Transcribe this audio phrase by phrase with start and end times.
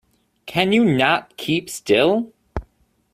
[0.47, 2.33] Can you not keep still?